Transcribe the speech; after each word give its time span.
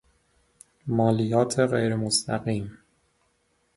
مالیات 0.87 1.59
غیرمستقیم 1.59 2.77